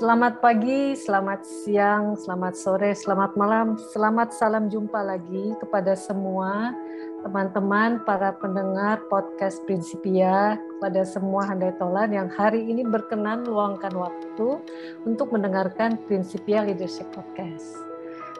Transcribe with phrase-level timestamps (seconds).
[0.00, 6.72] Selamat pagi, selamat siang, selamat sore, selamat malam, selamat salam jumpa lagi kepada semua
[7.20, 14.64] teman-teman para pendengar podcast Prinsipia, kepada semua handai tolan yang hari ini berkenan luangkan waktu
[15.04, 17.76] untuk mendengarkan Prinsipia Leadership Podcast.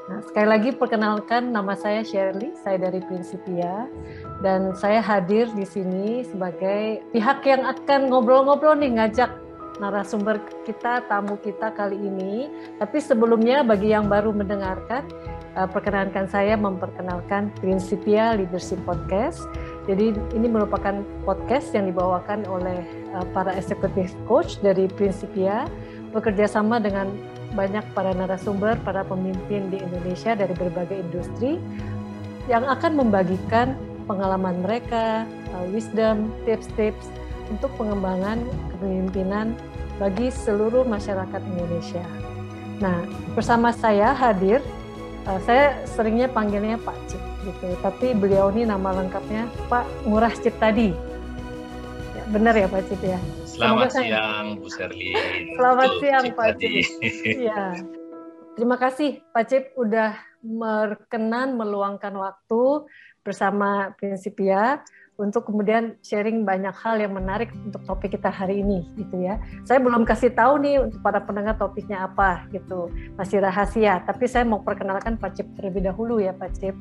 [0.08, 3.84] Nah, sekali lagi perkenalkan nama saya Shirley, saya dari Prinsipia
[4.40, 9.49] dan saya hadir di sini sebagai pihak yang akan ngobrol-ngobrol nih ngajak
[9.80, 12.52] narasumber kita, tamu kita kali ini.
[12.76, 15.08] Tapi sebelumnya bagi yang baru mendengarkan,
[15.56, 19.48] uh, perkenankan saya memperkenalkan Principia Leadership Podcast.
[19.88, 22.84] Jadi ini merupakan podcast yang dibawakan oleh
[23.16, 25.66] uh, para executive coach dari Principia
[26.12, 27.08] bekerja sama dengan
[27.56, 31.58] banyak para narasumber, para pemimpin di Indonesia dari berbagai industri
[32.46, 33.74] yang akan membagikan
[34.06, 37.10] pengalaman mereka, uh, wisdom, tips-tips
[37.50, 38.38] untuk pengembangan
[38.74, 39.58] kepemimpinan
[40.00, 42.00] bagi seluruh masyarakat Indonesia.
[42.80, 43.04] Nah,
[43.36, 44.64] bersama saya hadir,
[45.28, 50.96] uh, saya seringnya panggilnya Pak Cip gitu, tapi beliau ini nama lengkapnya Pak Ngurah Ciptadi.
[52.16, 53.20] Ya, benar ya Pak Cip ya?
[53.44, 55.12] Selamat Semoga siang Bu Serli.
[55.60, 56.72] Selamat Betul, siang Cip Pak Cip.
[57.44, 57.64] Iya.
[58.56, 62.88] Terima kasih Pak Cip udah berkenan meluangkan waktu
[63.20, 64.80] bersama Prinsipia
[65.20, 69.36] untuk kemudian sharing banyak hal yang menarik untuk topik kita hari ini gitu ya.
[69.68, 72.88] Saya belum kasih tahu nih untuk para pendengar topiknya apa gitu.
[73.20, 76.72] Masih rahasia, tapi saya mau perkenalkan Pak Cip terlebih dahulu ya Pak Cip.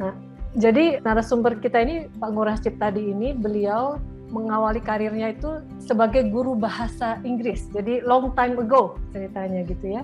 [0.00, 0.16] Nah,
[0.56, 6.52] jadi narasumber kita ini Pak Ngurah Cip tadi ini beliau mengawali karirnya itu sebagai guru
[6.52, 7.68] bahasa Inggris.
[7.72, 10.02] Jadi long time ago ceritanya gitu ya.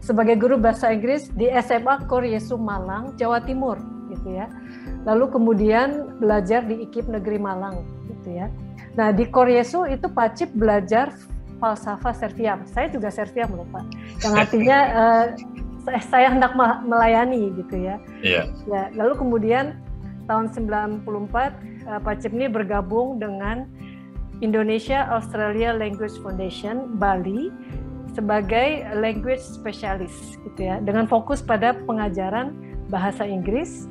[0.00, 4.46] Sebagai guru bahasa Inggris di SMA Koryesu Malang, Jawa Timur gitu ya
[5.06, 8.50] lalu kemudian belajar di IKIP Negeri Malang gitu ya.
[8.98, 11.14] Nah di Koryesu itu Pak Cip belajar
[11.62, 12.66] falsafah serviam.
[12.68, 13.84] Saya juga serviam loh Pak.
[14.26, 15.24] Yang artinya uh,
[16.02, 17.96] saya hendak melayani gitu ya.
[18.20, 18.42] Iya.
[18.66, 19.78] Ya, lalu kemudian
[20.26, 21.50] tahun 94 uh,
[21.86, 23.70] eh, Pak Cip ini bergabung dengan
[24.42, 27.48] Indonesia Australia Language Foundation Bali
[28.12, 32.52] sebagai language specialist gitu ya dengan fokus pada pengajaran
[32.88, 33.88] bahasa Inggris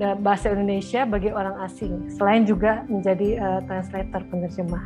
[0.00, 4.80] bahasa Indonesia bagi orang asing selain juga menjadi uh, translator penerjemah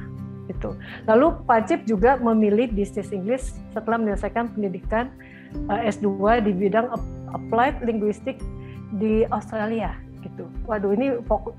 [0.50, 0.76] itu.
[1.08, 5.14] Lalu Pak Cip juga memilih bisnis Inggris setelah menyelesaikan pendidikan
[5.70, 6.90] uh, eh, S2 di bidang
[7.30, 8.42] applied linguistic
[8.98, 9.94] di Australia
[10.26, 10.50] gitu.
[10.66, 11.54] Waduh ini fokus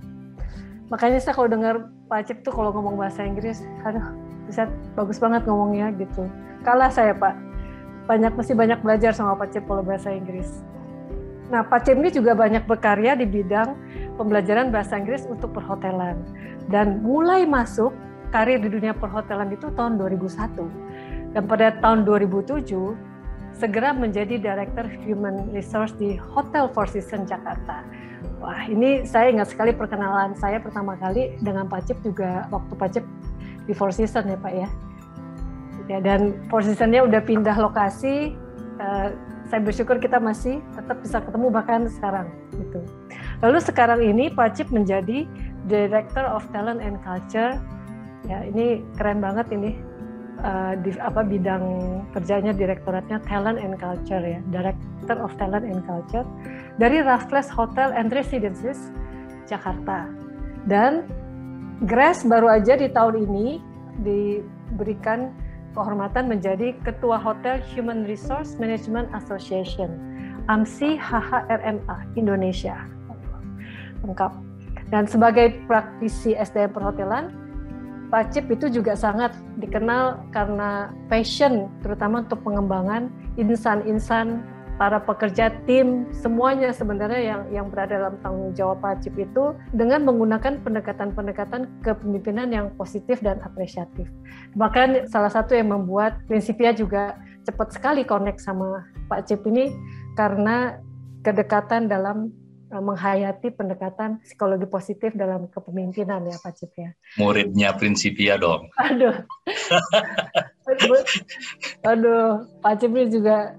[0.86, 4.14] makanya saya kalau dengar Pak Cip tuh kalau ngomong bahasa Inggris, aduh
[4.46, 6.30] bisa bagus banget ngomongnya gitu.
[6.62, 7.34] Kalah saya Pak.
[8.06, 10.62] Banyak masih banyak belajar sama Pak Cip kalau bahasa Inggris.
[11.46, 13.78] Nah, Pak Cimni juga banyak berkarya di bidang
[14.18, 16.18] pembelajaran bahasa Inggris untuk perhotelan.
[16.66, 17.94] Dan mulai masuk
[18.34, 21.38] karir di dunia perhotelan itu tahun 2001.
[21.38, 22.66] Dan pada tahun 2007,
[23.56, 27.86] segera menjadi Director Human Resource di Hotel Four Seasons Jakarta.
[28.44, 32.90] Wah, ini saya ingat sekali perkenalan saya pertama kali dengan Pak Cip juga waktu Pak
[32.92, 33.06] Cip
[33.70, 34.70] di Four Seasons ya Pak ya.
[35.86, 38.34] Ya, dan Four Seasons-nya udah pindah lokasi,
[38.82, 39.14] uh,
[39.56, 42.28] saya bersyukur kita masih tetap bisa ketemu bahkan sekarang
[42.60, 42.84] gitu.
[43.40, 45.24] Lalu sekarang ini Pak Cip menjadi
[45.72, 47.56] Director of Talent and Culture.
[48.28, 49.80] Ya, ini keren banget ini
[50.44, 51.64] uh, di apa bidang
[52.12, 56.28] kerjanya direktoratnya Talent and Culture ya, Director of Talent and Culture
[56.76, 58.92] dari Raffles Hotel and Residences
[59.48, 60.12] Jakarta.
[60.68, 61.08] Dan
[61.88, 63.64] Grace baru aja di tahun ini
[64.04, 65.32] diberikan
[65.76, 69.92] kehormatan menjadi Ketua Hotel Human Resource Management Association,
[70.48, 72.80] AMSI HHRMA Indonesia.
[74.02, 74.32] Lengkap.
[74.90, 77.34] Dan sebagai praktisi SDM perhotelan,
[78.08, 86.04] Pak Cip itu juga sangat dikenal karena passion terutama untuk pengembangan insan-insan para pekerja tim
[86.12, 92.68] semuanya sebenarnya yang yang berada dalam tanggung jawab wajib itu dengan menggunakan pendekatan-pendekatan kepemimpinan yang
[92.76, 94.12] positif dan apresiatif.
[94.60, 97.16] Bahkan salah satu yang membuat Prinsipia juga
[97.48, 99.72] cepat sekali connect sama Pak Cip ini
[100.20, 100.76] karena
[101.24, 102.36] kedekatan dalam
[102.68, 106.92] eh, menghayati pendekatan psikologi positif dalam kepemimpinan ya Pak Cip ya.
[107.16, 108.68] Muridnya Prinsipia dong.
[108.76, 109.24] Aduh.
[111.90, 113.56] Aduh, Pak Cip ini juga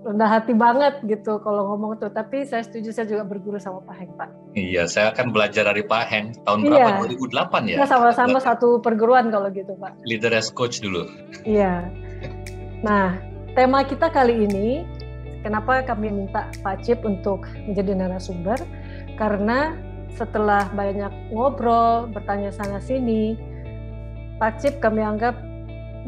[0.00, 2.08] rendah hati banget gitu kalau ngomong tuh.
[2.08, 4.30] Tapi saya setuju saya juga berguru sama Pak Heng Pak.
[4.56, 6.96] Iya, saya akan belajar dari Pak Heng tahun iya.
[6.96, 7.12] berapa?
[7.12, 7.76] 2008 ya?
[7.80, 10.00] Kita sama-sama satu perguruan kalau gitu Pak.
[10.08, 11.04] Leader as coach dulu.
[11.44, 11.84] Iya.
[12.80, 13.20] Nah,
[13.52, 14.88] tema kita kali ini,
[15.44, 18.56] kenapa kami minta Pak Cip untuk menjadi narasumber?
[19.20, 19.76] Karena
[20.16, 23.36] setelah banyak ngobrol, bertanya sana sini,
[24.40, 25.36] Pak Cip kami anggap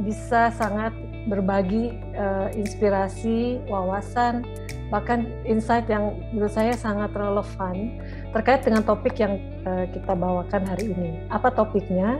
[0.01, 0.97] bisa sangat
[1.31, 4.43] berbagi uh, inspirasi, wawasan,
[4.91, 7.97] bahkan insight yang menurut saya sangat relevan
[8.35, 11.23] terkait dengan topik yang uh, kita bawakan hari ini.
[11.31, 12.19] Apa topiknya?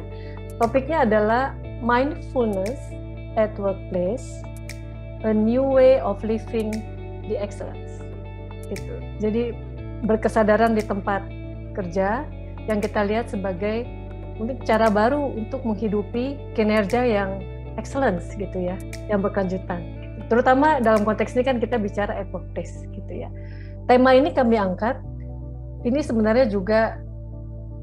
[0.57, 1.53] Topiknya adalah
[1.83, 2.79] mindfulness
[3.35, 4.41] at workplace,
[5.27, 6.71] a new way of living
[7.27, 8.01] the excellence.
[8.71, 8.95] Gitu.
[9.19, 9.53] Jadi
[10.07, 11.23] berkesadaran di tempat
[11.75, 12.27] kerja
[12.71, 13.85] yang kita lihat sebagai
[14.39, 17.43] mungkin cara baru untuk menghidupi kinerja yang
[17.77, 18.77] excellence gitu ya,
[19.09, 19.81] yang berkelanjutan.
[20.29, 23.29] Terutama dalam konteks ini kan kita bicara workplace gitu ya.
[23.91, 24.97] Tema ini kami angkat,
[25.83, 26.97] ini sebenarnya juga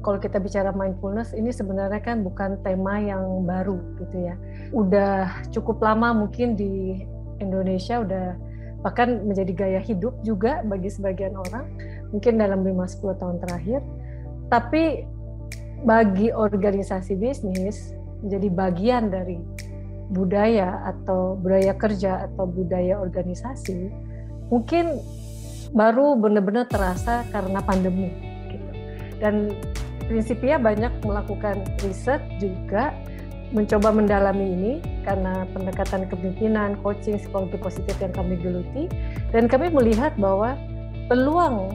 [0.00, 4.34] kalau kita bicara mindfulness ini sebenarnya kan bukan tema yang baru gitu ya.
[4.72, 7.04] Udah cukup lama mungkin di
[7.40, 8.36] Indonesia udah
[8.80, 11.68] bahkan menjadi gaya hidup juga bagi sebagian orang
[12.16, 13.80] mungkin dalam 5-10 tahun terakhir.
[14.48, 15.04] Tapi
[15.84, 17.92] bagi organisasi bisnis
[18.24, 19.40] menjadi bagian dari
[20.10, 23.88] budaya atau budaya kerja atau budaya organisasi
[24.50, 24.98] mungkin
[25.70, 28.10] baru benar-benar terasa karena pandemi
[28.50, 28.70] gitu.
[29.22, 29.54] Dan
[30.10, 32.90] prinsipnya banyak melakukan riset juga
[33.50, 34.72] mencoba mendalami ini
[35.02, 38.86] karena pendekatan kepemimpinan, coaching, psikologi positif yang kami geluti
[39.34, 40.54] dan kami melihat bahwa
[41.10, 41.74] peluang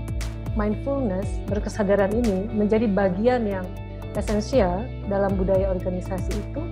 [0.56, 3.68] mindfulness berkesadaran ini menjadi bagian yang
[4.16, 6.64] esensial dalam budaya organisasi itu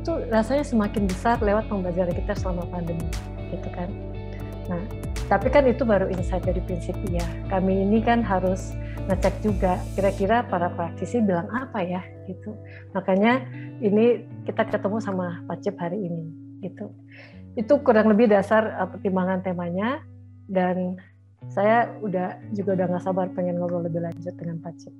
[0.00, 3.04] itu rasanya semakin besar lewat pembelajaran kita selama pandemi
[3.52, 3.88] gitu kan.
[4.72, 4.82] Nah,
[5.28, 7.22] tapi kan itu baru insight dari prinsip ya.
[7.52, 8.72] Kami ini kan harus
[9.06, 12.56] ngecek juga kira-kira para praktisi bilang apa ya gitu.
[12.96, 13.44] Makanya
[13.84, 16.24] ini kita ketemu sama Pak Cip hari ini
[16.64, 16.90] gitu.
[17.54, 20.00] Itu kurang lebih dasar uh, pertimbangan temanya
[20.48, 20.96] dan
[21.52, 24.94] saya udah juga udah nggak sabar pengen ngobrol lebih lanjut dengan Pak Cip.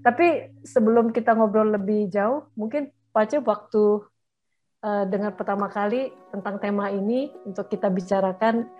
[0.00, 4.06] Tapi sebelum kita ngobrol lebih jauh, mungkin Pak Cip waktu
[5.10, 8.70] dengar pertama kali tentang tema ini untuk kita bicarakan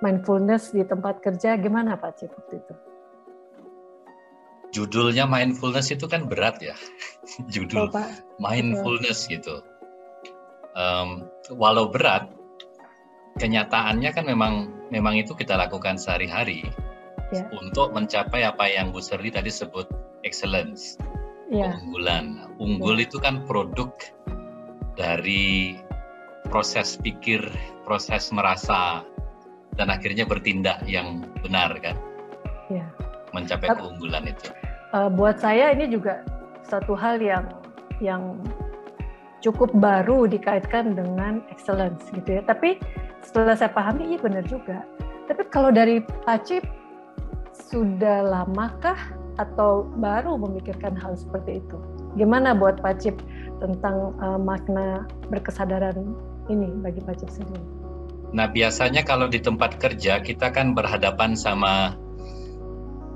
[0.00, 2.74] mindfulness di tempat kerja, gimana Pak Cip waktu itu?
[4.70, 6.74] judulnya mindfulness itu kan berat ya
[7.54, 8.06] judul oh,
[8.38, 9.62] mindfulness gitu
[10.78, 12.30] um, walau berat
[13.38, 16.66] kenyataannya kan memang memang itu kita lakukan sehari-hari
[17.34, 17.46] yeah.
[17.54, 19.86] untuk mencapai apa yang Bu Serdi tadi sebut
[20.22, 20.98] excellence
[21.50, 21.74] yeah.
[21.78, 23.06] keunggulan unggul yeah.
[23.06, 23.90] itu kan produk
[25.00, 25.80] dari
[26.52, 27.40] proses pikir
[27.88, 29.00] proses merasa
[29.80, 31.96] dan akhirnya bertindak yang benar kan
[32.68, 32.92] yeah
[33.32, 34.50] mencapai keunggulan itu?
[34.90, 36.26] Uh, buat saya ini juga
[36.66, 37.46] satu hal yang
[38.02, 38.38] yang
[39.40, 42.42] cukup baru dikaitkan dengan excellence gitu ya.
[42.44, 42.76] Tapi
[43.22, 44.84] setelah saya pahami iya benar juga.
[45.30, 46.66] Tapi kalau dari Pacip
[47.70, 48.98] sudah lamakah
[49.38, 51.78] atau baru memikirkan hal seperti itu?
[52.18, 53.22] Gimana buat Pacip
[53.60, 56.16] tentang uh, makna berkesadaran
[56.48, 57.62] ini bagi Pacip sendiri?
[58.32, 61.94] Nah biasanya kalau di tempat kerja kita kan berhadapan sama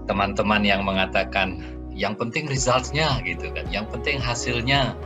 [0.04, 1.62] teman-teman yang mengatakan
[1.94, 4.98] yang penting resultnya gitu kan, yang penting hasilnya,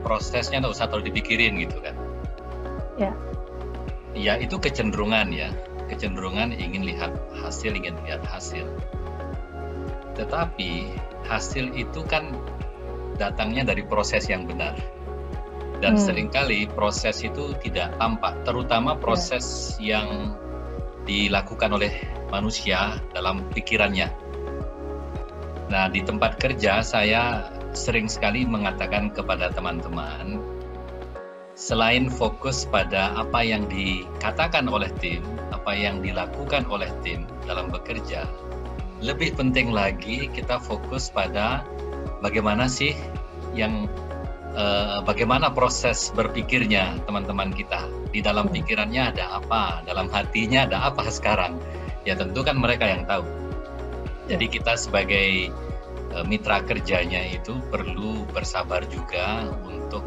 [0.00, 1.94] prosesnya nggak usah terlalu dipikirin gitu kan.
[2.96, 3.12] Ya.
[4.16, 5.52] Ya itu kecenderungan ya,
[5.92, 8.64] kecenderungan ingin lihat hasil, ingin lihat hasil.
[10.16, 10.88] Tetapi
[11.28, 12.32] hasil itu kan
[13.16, 14.76] datangnya dari proses yang benar.
[15.80, 16.04] Dan hmm.
[16.04, 19.00] sering kali proses itu tidak tampak, terutama ya.
[19.00, 20.00] proses ya.
[20.00, 20.36] yang
[21.04, 21.92] dilakukan oleh
[22.32, 24.08] manusia dalam pikirannya.
[25.66, 30.40] Nah, di tempat kerja saya sering sekali mengatakan kepada teman-teman,
[31.56, 35.20] selain fokus pada apa yang dikatakan oleh tim,
[35.52, 38.24] apa yang dilakukan oleh tim dalam bekerja,
[39.04, 41.66] lebih penting lagi kita fokus pada
[42.24, 42.96] bagaimana sih
[43.56, 43.88] yang
[44.52, 51.08] eh, bagaimana proses berpikirnya teman-teman kita di dalam pikirannya ada apa, dalam hatinya ada apa
[51.08, 51.56] sekarang
[52.06, 53.26] ya tentu kan mereka yang tahu.
[54.26, 55.50] Jadi kita sebagai
[56.14, 60.06] uh, mitra kerjanya itu perlu bersabar juga untuk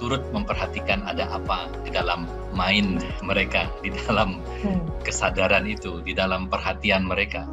[0.00, 2.24] turut memperhatikan ada apa di dalam
[2.56, 5.04] main mereka, di dalam hmm.
[5.04, 7.44] kesadaran itu, di dalam perhatian mereka.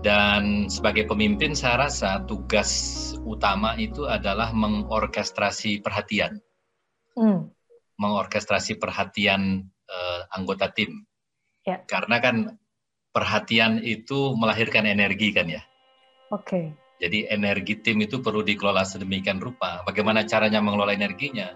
[0.00, 2.70] Dan sebagai pemimpin saya rasa tugas
[3.20, 6.40] utama itu adalah mengorkestrasi perhatian.
[7.12, 7.52] Hmm.
[8.00, 11.04] Mengorkestrasi perhatian uh, anggota tim
[11.66, 11.84] Ya.
[11.84, 12.36] Karena kan
[13.12, 15.62] perhatian itu melahirkan energi kan ya.
[16.32, 16.46] Oke.
[16.46, 16.64] Okay.
[17.00, 19.80] Jadi energi tim itu perlu dikelola sedemikian rupa.
[19.88, 21.48] Bagaimana caranya mengelola energinya?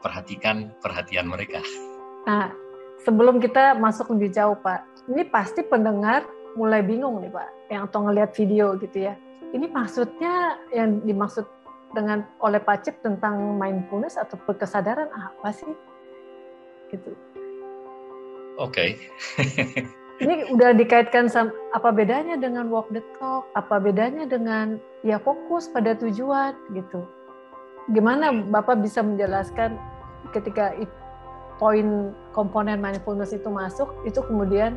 [0.00, 1.60] Perhatikan perhatian mereka.
[2.24, 2.48] Nah,
[3.04, 6.24] sebelum kita masuk lebih jauh Pak, ini pasti pendengar
[6.58, 9.14] mulai bingung nih Pak, yang atau ngelihat video gitu ya.
[9.54, 11.46] Ini maksudnya yang dimaksud
[11.94, 15.72] dengan oleh Pak Cip tentang mindfulness atau berkesadaran apa sih?
[16.92, 17.12] gitu.
[18.58, 18.98] Oke.
[19.38, 19.84] Okay.
[20.24, 25.70] ini udah dikaitkan sama apa bedanya dengan walk the talk, apa bedanya dengan ya fokus
[25.70, 27.06] pada tujuan gitu.
[27.94, 29.78] Gimana Bapak bisa menjelaskan
[30.34, 30.74] ketika
[31.56, 34.76] poin komponen mindfulness itu masuk, itu kemudian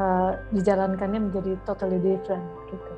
[0.00, 2.92] uh, dijalankannya menjadi totally different gitu.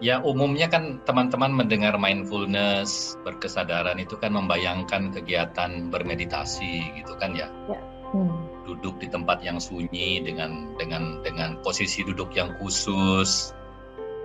[0.00, 7.50] Ya umumnya kan teman-teman mendengar mindfulness, berkesadaran itu kan membayangkan kegiatan bermeditasi gitu kan ya.
[7.68, 7.82] ya.
[8.14, 13.50] Hmm duduk di tempat yang sunyi dengan dengan dengan posisi duduk yang khusus,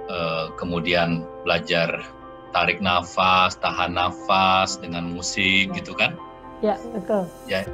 [0.05, 2.05] uh, kemudian belajar
[2.53, 5.75] tarik nafas, tahan nafas dengan musik ya.
[5.81, 6.13] gitu kan?
[6.61, 7.25] Ya betul.
[7.49, 7.65] Ya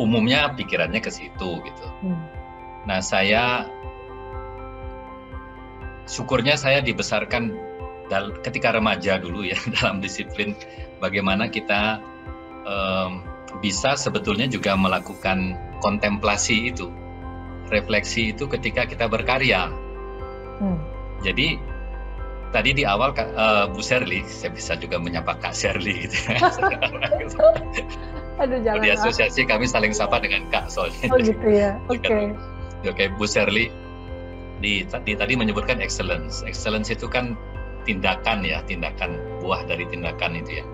[0.00, 1.86] umumnya pikirannya ke situ gitu.
[2.00, 2.18] Hmm.
[2.86, 3.66] Nah saya
[6.06, 7.50] syukurnya saya dibesarkan
[8.46, 10.54] ketika remaja dulu ya dalam disiplin
[11.02, 11.98] bagaimana kita
[12.62, 13.26] um,
[13.58, 16.92] bisa sebetulnya juga melakukan kontemplasi itu,
[17.72, 19.72] refleksi itu ketika kita berkarya.
[20.60, 20.78] Hmm.
[21.24, 21.56] Jadi
[22.52, 26.16] tadi di awal uh, Bu Sherly, saya bisa juga menyapa Kak Sherly gitu.
[26.30, 26.38] Ya.
[28.44, 31.08] Aduh, jangan di asosiasi kami saling sapa dengan Kak soalnya.
[31.08, 31.80] Oh gitu ya.
[31.92, 32.04] Oke.
[32.04, 32.24] Okay.
[32.86, 33.68] Oke, okay, Bu Sherly
[34.62, 36.46] di, di tadi menyebutkan excellence.
[36.46, 37.34] Excellence itu kan
[37.84, 40.66] tindakan ya, tindakan buah dari tindakan itu ya.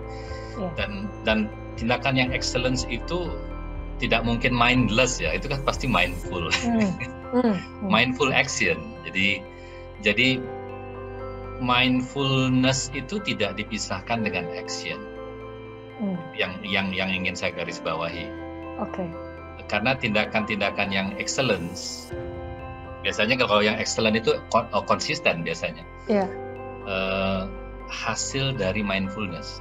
[0.56, 0.72] Yeah.
[0.76, 0.90] Dan
[1.24, 1.38] dan
[1.80, 3.32] tindakan yang excellence itu
[4.02, 6.90] tidak mungkin mindless ya itu kan pasti mindful hmm.
[7.32, 7.56] Hmm.
[7.88, 8.76] mindful action
[9.08, 9.40] jadi
[10.04, 10.36] jadi
[11.64, 15.00] mindfulness itu tidak dipisahkan dengan action
[15.96, 16.18] hmm.
[16.36, 18.28] yang yang yang ingin saya garis bawahi
[18.76, 19.08] oke okay.
[19.70, 22.10] Karena tindakan-tindakan yang excellence
[23.02, 26.24] biasanya kalau yang excellent itu oh, konsisten biasanya yeah.
[26.24, 26.26] Iya.
[26.86, 27.42] uh,
[27.90, 29.60] hasil dari mindfulness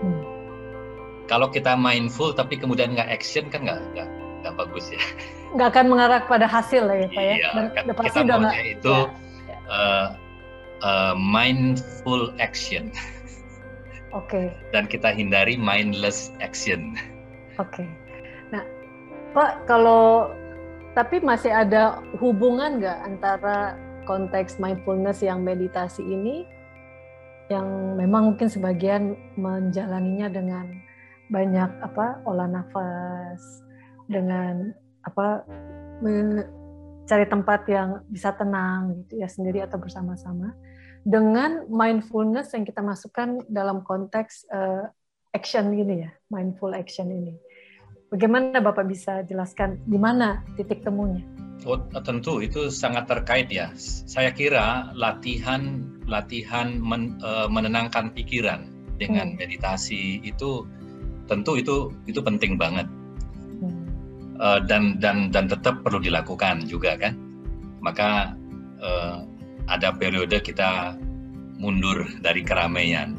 [0.00, 0.32] hmm
[1.32, 3.80] kalau kita mindful tapi kemudian nggak action kan nggak
[4.44, 5.00] nggak bagus ya
[5.56, 8.66] nggak akan mengarah pada hasil lah ya pak ya iya, Dan, kan, kita maunya gak,
[8.76, 9.10] itu ya,
[9.72, 10.08] Uh,
[10.84, 12.92] uh, mindful action
[14.12, 14.52] oke okay.
[14.74, 16.98] dan kita hindari mindless action
[17.56, 17.88] oke okay.
[19.32, 20.28] Pak kalau
[20.92, 26.44] tapi masih ada hubungan nggak antara konteks mindfulness yang meditasi ini
[27.48, 30.68] yang memang mungkin sebagian menjalaninya dengan
[31.32, 33.40] banyak apa olah nafas
[34.04, 34.76] dengan
[35.08, 35.48] apa
[36.04, 40.52] mencari tempat yang bisa tenang gitu ya sendiri atau bersama-sama.
[41.02, 44.86] Dengan mindfulness yang kita masukkan dalam konteks uh,
[45.34, 47.34] action ini ya mindful action ini
[48.12, 51.24] bagaimana bapak bisa jelaskan di mana titik temunya?
[51.64, 53.70] Oh, tentu itu sangat terkait ya.
[53.78, 59.38] Saya kira latihan latihan men, uh, menenangkan pikiran dengan hmm.
[59.38, 60.66] meditasi itu
[61.30, 62.84] tentu itu itu penting banget.
[64.42, 67.14] Uh, dan dan dan tetap perlu dilakukan juga kan.
[67.78, 68.34] Maka
[68.82, 69.22] uh,
[69.70, 70.98] ada periode kita
[71.62, 73.14] mundur dari keramaian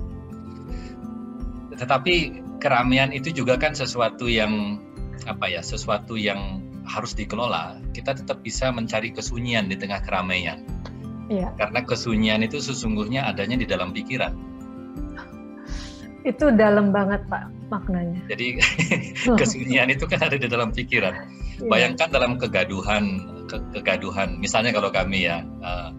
[1.77, 4.79] tetapi keramaian itu juga kan sesuatu yang
[5.25, 10.63] apa ya sesuatu yang harus dikelola kita tetap bisa mencari kesunyian di tengah keramaian
[11.31, 11.51] iya.
[11.55, 14.35] karena kesunyian itu sesungguhnya adanya di dalam pikiran
[16.23, 18.23] itu dalam banget Pak maknanya.
[18.31, 18.63] Jadi
[19.39, 21.27] kesunyian itu kan ada di dalam pikiran.
[21.59, 21.67] Yeah.
[21.67, 24.39] Bayangkan dalam kegaduhan, ke kegaduhan.
[24.39, 25.91] Misalnya kalau kami ya uh,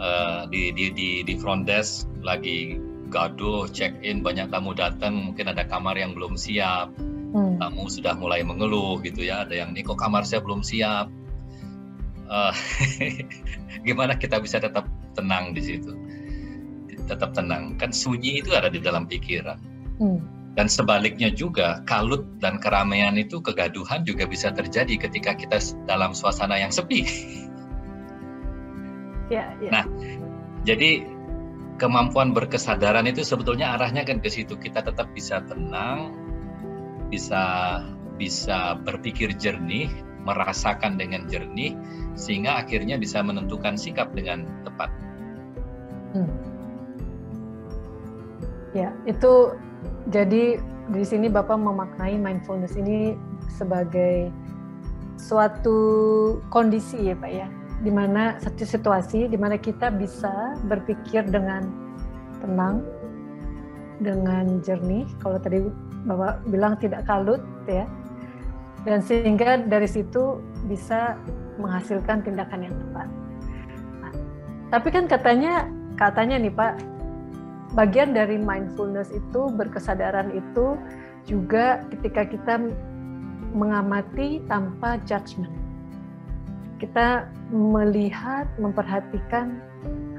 [0.00, 5.50] uh, di, di di di front desk lagi gaduh, check in, banyak tamu datang, mungkin
[5.50, 6.92] ada kamar yang belum siap,
[7.34, 7.58] hmm.
[7.60, 9.44] tamu sudah mulai mengeluh gitu ya.
[9.48, 11.08] Ada yang nih kok kamar saya belum siap.
[12.28, 12.52] Uh,
[13.88, 14.84] gimana kita bisa tetap
[15.16, 15.92] tenang di situ?
[17.08, 17.80] tetap tenang.
[17.80, 19.56] Kan sunyi itu ada di dalam pikiran.
[19.98, 20.20] Hmm.
[20.54, 25.56] Dan sebaliknya juga, kalut dan keramaian itu kegaduhan juga bisa terjadi ketika kita
[25.88, 27.08] dalam suasana yang sepi.
[29.28, 29.70] Ya, ya.
[29.70, 29.84] Nah,
[30.64, 31.04] jadi
[31.78, 34.58] kemampuan berkesadaran itu sebetulnya arahnya kan ke situ.
[34.58, 36.12] Kita tetap bisa tenang,
[37.08, 37.80] bisa
[38.18, 39.88] bisa berpikir jernih,
[40.26, 41.78] merasakan dengan jernih,
[42.18, 44.90] sehingga akhirnya bisa menentukan sikap dengan tepat.
[46.12, 46.28] Hmm.
[48.76, 49.54] Ya, itu
[50.10, 50.60] jadi
[50.92, 53.16] di sini Bapak memaknai mindfulness ini
[53.48, 54.28] sebagai
[55.16, 55.78] suatu
[56.52, 61.62] kondisi ya Pak ya, di mana satu situasi di mana kita bisa berpikir dengan
[62.42, 62.82] tenang,
[64.02, 65.06] dengan jernih.
[65.22, 65.62] Kalau tadi
[66.06, 67.84] Bapak bilang tidak kalut ya,
[68.86, 70.38] dan sehingga dari situ
[70.70, 71.18] bisa
[71.58, 73.08] menghasilkan tindakan yang tepat.
[73.98, 74.12] Nah,
[74.70, 75.66] tapi kan katanya
[75.98, 76.72] katanya nih Pak
[77.74, 80.78] bagian dari mindfulness itu berkesadaran itu
[81.26, 82.54] juga ketika kita
[83.52, 85.57] mengamati tanpa judgment.
[86.78, 89.58] Kita melihat, memperhatikan,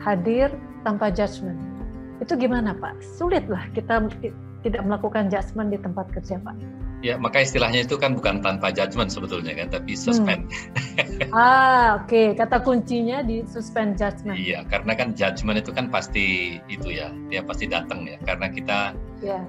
[0.03, 0.51] hadir
[0.83, 1.59] tanpa judgment.
[2.19, 2.99] Itu gimana Pak?
[3.15, 4.11] Sulit lah kita
[4.63, 6.55] tidak melakukan judgment di tempat kerja Pak.
[6.99, 10.03] Ya, maka istilahnya itu kan bukan tanpa judgment sebetulnya kan, tapi hmm.
[10.03, 10.41] suspend.
[10.51, 11.31] Hmm.
[11.35, 12.11] ah, oke.
[12.11, 12.27] Okay.
[12.35, 14.35] Kata kuncinya di suspend judgment.
[14.35, 18.79] Iya, karena kan judgment itu kan pasti itu ya, dia pasti datang ya, karena kita.
[19.23, 19.47] Yeah.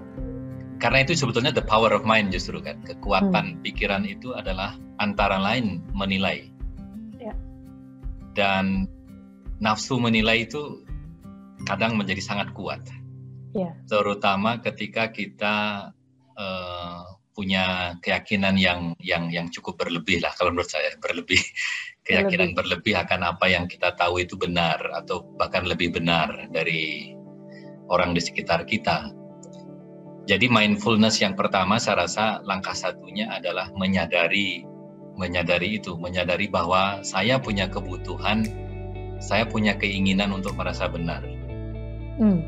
[0.79, 3.63] Karena itu sebetulnya the power of mind justru kan, kekuatan hmm.
[3.67, 6.50] pikiran itu adalah antara lain menilai.
[8.37, 8.87] Dan
[9.61, 10.83] nafsu menilai itu
[11.69, 12.81] kadang menjadi sangat kuat.
[13.53, 13.75] Yeah.
[13.91, 15.91] Terutama ketika kita
[16.39, 17.03] uh,
[17.35, 21.41] punya keyakinan yang yang yang cukup berlebih lah kalau menurut saya berlebih
[22.07, 22.95] keyakinan berlebih.
[22.95, 27.15] berlebih akan apa yang kita tahu itu benar atau bahkan lebih benar dari
[27.91, 29.11] orang di sekitar kita.
[30.31, 34.63] Jadi mindfulness yang pertama saya rasa langkah satunya adalah menyadari
[35.21, 38.49] menyadari itu, menyadari bahwa saya punya kebutuhan,
[39.21, 41.21] saya punya keinginan untuk merasa benar.
[42.17, 42.41] Hmm.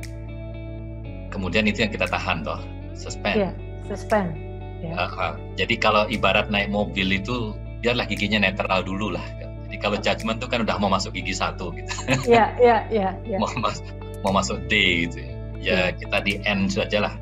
[1.29, 2.61] Kemudian itu yang kita tahan toh,
[2.97, 3.37] suspend.
[3.37, 4.53] Yeah, suspend
[4.83, 4.99] Ya.
[4.99, 7.55] Uh, uh, jadi kalau ibarat naik mobil itu
[7.87, 9.23] biarlah giginya netral dulu lah.
[9.71, 11.89] Jadi kalau judgement itu kan udah mau masuk gigi satu gitu.
[12.27, 13.11] Iya, iya, iya.
[13.25, 13.39] Ya.
[13.39, 13.79] Mau, mas
[14.27, 15.23] mau masuk D gitu.
[15.63, 17.15] Ya, ya kita di N saja lah.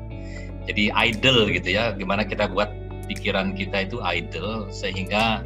[0.65, 1.93] Jadi idle gitu ya.
[1.93, 2.73] Gimana kita buat
[3.11, 5.43] pikiran kita itu idle sehingga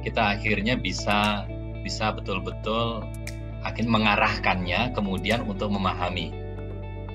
[0.00, 1.44] kita akhirnya bisa
[1.84, 3.04] bisa betul-betul
[3.62, 6.42] akhirnya mengarahkannya kemudian untuk memahami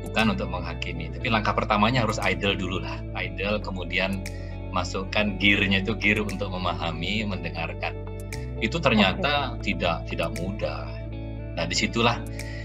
[0.07, 1.11] bukan untuk menghakimi.
[1.11, 2.97] Tapi langkah pertamanya harus idle dulu lah.
[3.19, 4.23] Idle kemudian
[4.71, 7.93] masukkan gearnya itu gear untuk memahami, mendengarkan.
[8.57, 9.75] Itu ternyata okay.
[9.75, 10.89] tidak tidak mudah.
[11.53, 12.17] Nah di situlah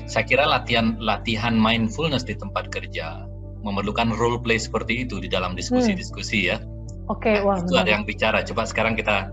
[0.09, 3.29] saya kira latihan latihan mindfulness di tempat kerja
[3.63, 6.59] memerlukan role play seperti itu di dalam diskusi-diskusi ya.
[7.13, 8.41] Oke, okay, nah, Itu ada yang bicara.
[8.41, 9.29] Coba sekarang kita,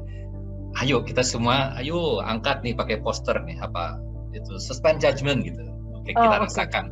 [0.83, 3.95] ayo kita semua, ayo angkat nih pakai poster nih apa
[4.35, 5.63] itu suspend judgment gitu.
[5.95, 6.85] Oke, kita oh, rasakan.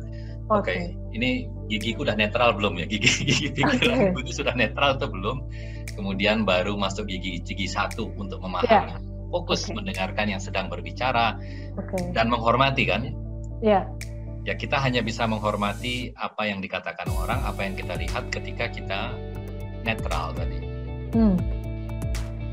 [0.48, 0.80] Oke, okay.
[1.12, 2.86] ini gigiku udah netral belum ya?
[2.88, 4.24] Gigi gigi pikiranku okay.
[4.24, 5.44] itu sudah netral atau belum?
[5.92, 8.72] Kemudian baru masuk gigi gigi satu untuk memahami.
[8.72, 8.96] Yeah.
[9.28, 9.76] Fokus okay.
[9.76, 11.36] mendengarkan yang sedang berbicara
[11.76, 12.16] okay.
[12.16, 13.12] dan menghormati kan?
[13.60, 13.84] Ya.
[13.84, 13.84] Yeah.
[14.48, 19.12] Ya kita hanya bisa menghormati apa yang dikatakan orang, apa yang kita lihat ketika kita
[19.84, 20.67] netral tadi.
[21.14, 21.36] Hmm.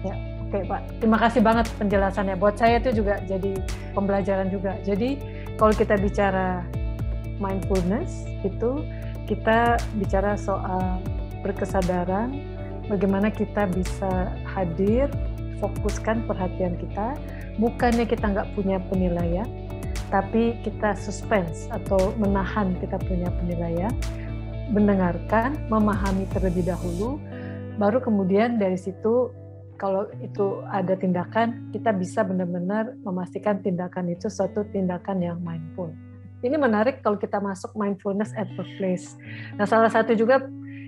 [0.06, 0.16] Ya,
[0.48, 0.82] oke Pak.
[1.02, 2.36] Terima kasih banget penjelasannya.
[2.40, 3.58] Buat saya itu juga jadi
[3.92, 4.78] pembelajaran juga.
[4.86, 5.20] Jadi
[5.60, 6.64] kalau kita bicara
[7.40, 8.84] mindfulness itu
[9.26, 11.02] kita bicara soal
[11.42, 12.42] berkesadaran,
[12.88, 15.10] bagaimana kita bisa hadir,
[15.58, 17.18] fokuskan perhatian kita,
[17.58, 19.48] bukannya kita nggak punya penilaian,
[20.14, 23.94] tapi kita suspense atau menahan kita punya penilaian,
[24.70, 27.18] mendengarkan, memahami terlebih dahulu,
[27.76, 29.32] baru kemudian dari situ
[29.76, 35.92] kalau itu ada tindakan, kita bisa benar-benar memastikan tindakan itu suatu tindakan yang mindful
[36.46, 39.18] ini menarik kalau kita masuk mindfulness at workplace.
[39.58, 40.46] Nah, salah satu juga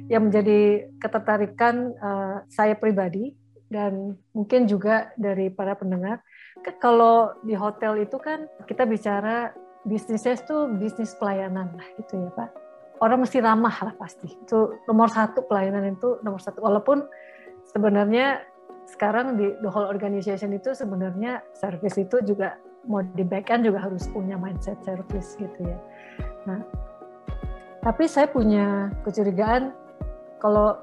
[0.08, 3.34] yang menjadi ketertarikan uh, saya pribadi
[3.68, 6.24] dan mungkin juga dari para pendengar,
[6.80, 9.52] kalau di hotel itu kan kita bicara
[9.84, 12.67] bisnisnya itu bisnis pelayanan lah gitu ya Pak.
[12.98, 14.26] Orang mesti ramah lah pasti.
[14.26, 16.66] Itu nomor satu pelayanan itu nomor satu.
[16.66, 17.06] Walaupun
[17.70, 18.42] sebenarnya
[18.88, 22.56] sekarang di the whole organization itu sebenarnya service itu juga
[22.88, 25.78] mau di back end juga harus punya mindset service gitu ya.
[26.48, 26.64] Nah,
[27.84, 29.76] tapi saya punya kecurigaan
[30.40, 30.80] kalau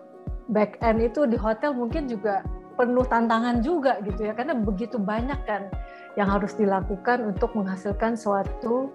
[0.53, 5.38] back end itu di hotel mungkin juga penuh tantangan juga gitu ya karena begitu banyak
[5.46, 5.70] kan
[6.18, 8.90] yang harus dilakukan untuk menghasilkan suatu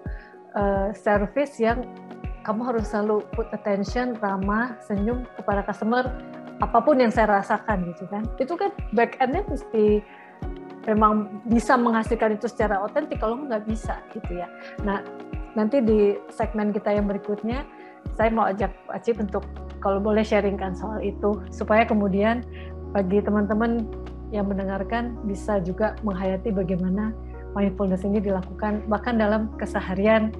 [0.52, 1.84] uh, service yang
[2.42, 6.08] kamu harus selalu put attention, ramah, senyum kepada customer
[6.60, 8.24] apa pun yang saya rasakan gitu kan.
[8.36, 10.04] Itu kan back endnya mesti
[10.88, 14.48] memang bisa menghasilkan itu secara otentik kalau nggak bisa gitu ya.
[14.84, 15.04] Nah
[15.56, 17.64] nanti di segmen kita yang berikutnya
[18.16, 19.44] saya mau ajak Pak Cip untuk
[19.80, 22.44] kalau boleh sharingkan soal itu supaya kemudian
[22.92, 23.84] bagi teman-teman
[24.30, 27.12] yang mendengarkan bisa juga menghayati bagaimana
[27.52, 30.30] mindfulness ini dilakukan bahkan dalam keseharian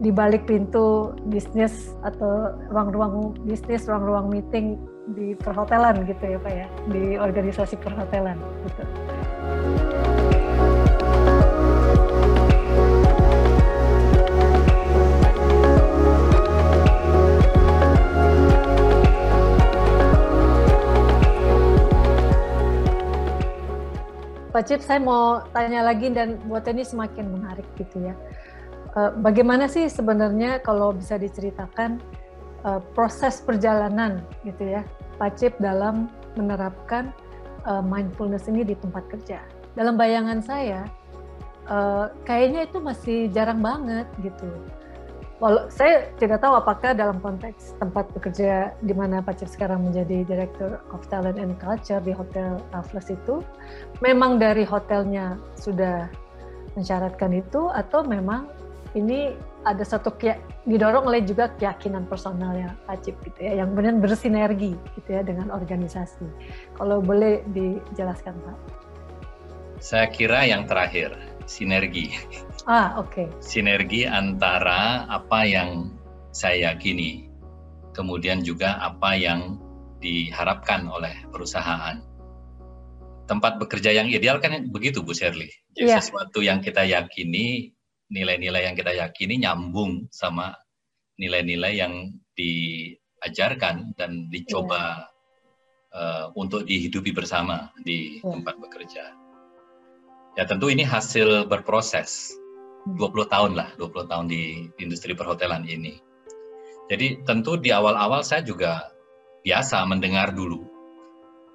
[0.00, 4.80] di balik pintu bisnis atau ruang-ruang bisnis, ruang-ruang meeting
[5.12, 8.82] di perhotelan gitu ya Pak ya, di organisasi perhotelan gitu.
[24.50, 28.16] Pak Cip, saya mau tanya lagi dan buat ini semakin menarik gitu ya.
[28.90, 32.02] Eh, bagaimana sih sebenarnya kalau bisa diceritakan
[32.66, 34.82] eh, proses perjalanan gitu ya,
[35.20, 37.12] Pak Cip dalam menerapkan
[37.66, 39.42] uh, mindfulness ini di tempat kerja.
[39.76, 40.86] Dalam bayangan saya,
[41.68, 44.48] uh, kayaknya itu masih jarang banget gitu.
[45.40, 50.20] Walau saya tidak tahu apakah dalam konteks tempat bekerja di mana Pak Cip sekarang menjadi
[50.28, 53.40] Director of Talent and Culture di Hotel Raffles itu,
[54.04, 56.12] memang dari hotelnya sudah
[56.76, 58.52] mensyaratkan itu atau memang
[58.98, 60.10] ini ada satu
[60.66, 65.22] didorong oleh juga keyakinan personal ya Pak Cip gitu ya, yang benar bersinergi gitu ya
[65.22, 66.26] dengan organisasi.
[66.74, 68.56] Kalau boleh dijelaskan Pak.
[69.80, 71.16] Saya kira yang terakhir
[71.48, 72.12] sinergi.
[72.68, 73.10] Ah, oke.
[73.10, 73.26] Okay.
[73.40, 75.96] Sinergi antara apa yang
[76.30, 77.32] saya yakini,
[77.96, 79.56] kemudian juga apa yang
[79.98, 82.00] diharapkan oleh perusahaan.
[83.24, 85.48] Tempat bekerja yang ideal kan begitu Bu Shirley.
[85.72, 86.02] Jadi yeah.
[86.02, 87.70] sesuatu yang kita yakini,
[88.10, 90.52] nilai-nilai yang kita yakini nyambung sama
[91.16, 95.06] nilai-nilai yang diajarkan dan dicoba
[95.94, 96.26] yeah.
[96.26, 98.34] uh, untuk dihidupi bersama di yeah.
[98.34, 99.04] tempat bekerja.
[100.38, 102.34] Ya tentu ini hasil berproses
[102.86, 106.00] 20 tahun lah, 20 tahun di industri perhotelan ini.
[106.90, 108.90] Jadi tentu di awal-awal saya juga
[109.46, 110.66] biasa mendengar dulu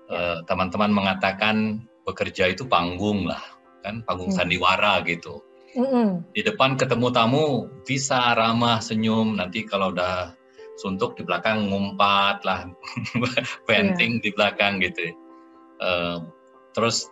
[0.07, 0.15] ya.
[0.15, 1.55] eh, teman-teman uh, mengatakan
[2.07, 3.41] bekerja itu panggung lah,
[3.83, 4.37] kan panggung hmm.
[4.37, 5.43] sandiwara gitu.
[5.75, 6.23] Mm-mm.
[6.31, 10.31] Di depan ketemu tamu bisa ramah senyum, nanti kalau udah
[10.79, 12.71] suntuk di belakang ngumpat lah,
[13.67, 14.23] venting yeah.
[14.23, 15.11] di belakang gitu.
[15.83, 16.23] Uh,
[16.71, 17.11] terus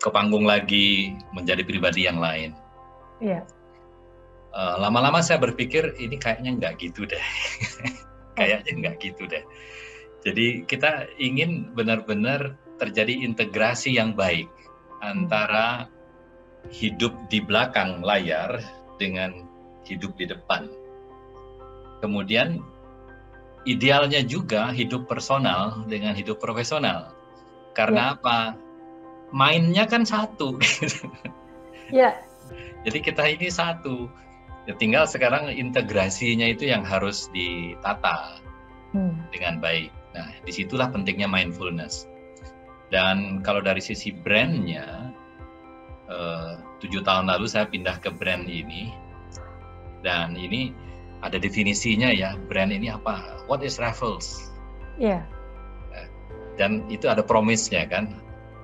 [0.00, 2.56] ke panggung lagi menjadi pribadi yang lain.
[3.20, 3.44] Iya.
[4.50, 7.22] Uh, lama-lama saya berpikir ini kayaknya nggak gitu deh,
[8.40, 9.44] kayaknya nggak gitu deh.
[10.24, 14.48] Jadi kita ingin benar-benar terjadi integrasi yang baik
[15.04, 15.88] antara
[16.68, 18.60] hidup di belakang layar
[19.00, 19.48] dengan
[19.88, 20.68] hidup di depan.
[22.04, 22.60] Kemudian
[23.64, 27.12] idealnya juga hidup personal dengan hidup profesional.
[27.72, 28.20] Karena ya.
[28.20, 28.38] apa?
[29.30, 30.60] Mainnya kan satu.
[31.92, 32.20] ya.
[32.84, 34.08] Jadi kita ini satu.
[34.68, 38.40] Ya, tinggal sekarang integrasinya itu yang harus ditata
[38.92, 39.32] hmm.
[39.32, 39.88] dengan baik.
[40.12, 42.04] Nah, di situlah pentingnya mindfulness.
[42.90, 45.14] Dan kalau dari sisi brandnya,
[46.82, 48.90] tujuh tahun lalu saya pindah ke brand ini,
[50.02, 50.74] dan ini
[51.20, 53.44] ada definisinya ya, brand ini apa?
[53.46, 54.50] What is Raffles?
[54.98, 55.22] Iya.
[55.22, 56.08] Yeah.
[56.58, 58.20] Dan itu ada promise-nya kan,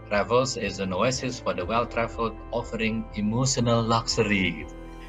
[0.06, 4.68] Travels is an oasis for the well-traveled offering emotional luxury.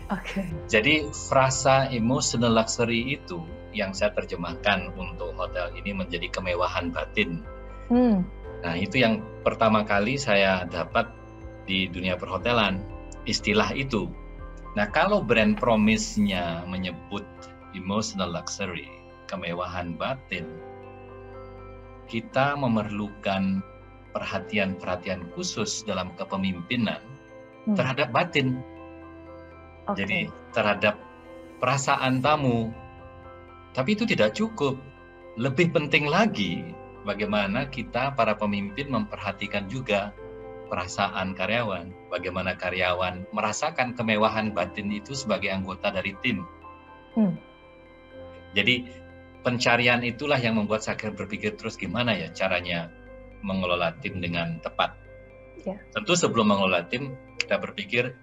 [0.10, 0.24] Oke.
[0.24, 0.48] Okay.
[0.72, 0.94] Jadi
[1.30, 3.44] frasa emotional luxury itu
[3.76, 7.46] yang saya terjemahkan untuk hotel ini menjadi kemewahan batin.
[7.92, 8.26] Hmm.
[8.64, 11.12] Nah itu yang pertama kali saya dapat
[11.68, 12.82] di dunia perhotelan
[13.28, 14.08] istilah itu.
[14.74, 17.28] Nah kalau brand promise-nya menyebut
[17.76, 18.88] emotional luxury,
[19.28, 20.48] kemewahan batin,
[22.08, 23.60] kita memerlukan
[24.16, 27.04] perhatian-perhatian khusus dalam kepemimpinan
[27.68, 27.76] hmm.
[27.76, 28.64] terhadap batin.
[29.92, 30.04] Okay.
[30.04, 30.20] Jadi
[30.56, 30.96] terhadap
[31.60, 32.72] perasaan tamu.
[33.76, 34.80] Tapi itu tidak cukup.
[35.38, 36.66] Lebih penting lagi
[37.06, 40.10] bagaimana kita para pemimpin memperhatikan juga
[40.68, 46.44] perasaan karyawan, bagaimana karyawan merasakan kemewahan batin itu sebagai anggota dari tim.
[47.16, 47.36] Hmm.
[48.54, 48.88] Jadi
[49.42, 52.92] pencarian itulah yang membuat saya berpikir terus gimana ya caranya
[53.42, 54.94] mengelola tim dengan tepat.
[55.64, 55.80] Ya.
[55.92, 58.16] Tentu sebelum mengelola tim, kita berpikir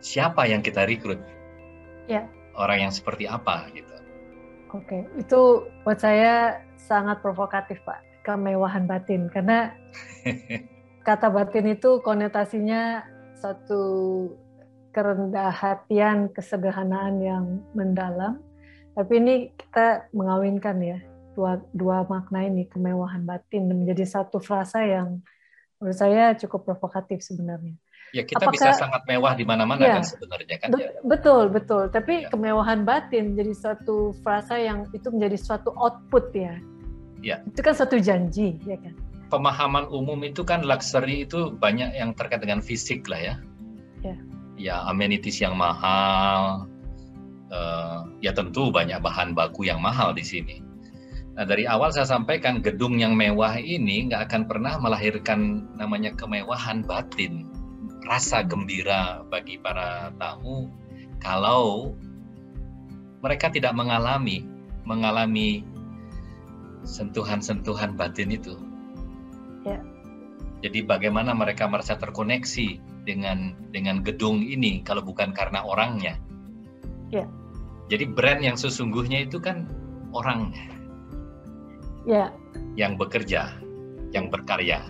[0.00, 1.20] siapa yang kita rekrut,
[2.10, 2.28] ya.
[2.58, 3.92] orang yang seperti apa gitu.
[4.74, 9.72] Oke, itu buat saya sangat provokatif Pak, kemewahan batin karena
[11.06, 13.06] kata batin itu konotasinya
[13.38, 13.82] satu
[14.90, 17.44] kerendah hatian, kesederhanaan yang
[17.78, 18.42] mendalam.
[18.98, 20.98] Tapi ini kita mengawinkan ya
[21.36, 25.20] dua dua makna ini kemewahan batin menjadi satu frasa yang
[25.78, 27.76] menurut saya cukup provokatif sebenarnya.
[28.16, 30.68] Ya kita Apakah, bisa sangat mewah di mana-mana ya, kan sebenarnya kan.
[30.74, 30.90] ya.
[31.04, 31.92] Betul betul.
[31.92, 32.32] Tapi ya.
[32.32, 36.56] kemewahan batin menjadi suatu frasa yang itu menjadi suatu output ya.
[37.20, 37.36] Ya.
[37.44, 39.05] Itu kan satu janji ya kan.
[39.26, 43.34] Pemahaman umum itu kan luxury itu banyak yang terkait dengan fisik lah ya.
[44.06, 44.16] Ya.
[44.56, 46.70] Ya amenities yang mahal.
[47.46, 50.66] Uh, ya tentu banyak bahan baku yang mahal di sini
[51.36, 56.80] Nah dari awal saya sampaikan gedung yang mewah ini nggak akan pernah melahirkan namanya kemewahan
[56.80, 57.44] batin,
[58.08, 60.72] rasa gembira bagi para tamu
[61.20, 61.92] kalau
[63.20, 64.48] mereka tidak mengalami
[64.88, 65.60] mengalami
[66.88, 68.56] sentuhan-sentuhan batin itu.
[70.66, 76.18] Jadi bagaimana mereka merasa terkoneksi dengan dengan gedung ini kalau bukan karena orangnya.
[77.14, 77.30] Ya.
[77.86, 79.70] Jadi brand yang sesungguhnya itu kan
[80.10, 80.74] orangnya
[82.06, 82.30] ya.
[82.78, 83.52] yang bekerja,
[84.14, 84.80] yang berkarya.